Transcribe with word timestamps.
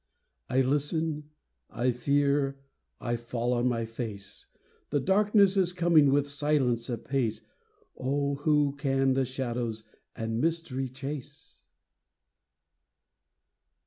1 0.47 0.67
listen, 0.67 1.29
I 1.69 1.91
fear, 1.91 2.57
I 2.99 3.15
fall 3.15 3.53
on 3.53 3.67
my 3.67 3.85
face; 3.85 4.47
The 4.89 4.99
darkness 4.99 5.57
is 5.57 5.73
coming 5.73 6.09
with 6.11 6.27
silence 6.27 6.89
apace— 6.89 7.41
O, 7.99 8.33
who 8.33 8.73
can 8.77 9.13
the 9.13 9.25
shadows 9.25 9.83
and 10.15 10.41
mystery 10.41 10.89
chase 10.89 11.61